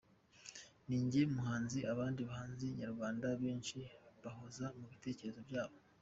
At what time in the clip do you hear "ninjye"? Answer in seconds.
0.87-1.21